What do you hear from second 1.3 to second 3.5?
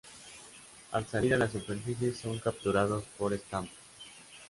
a la superficie son capturados por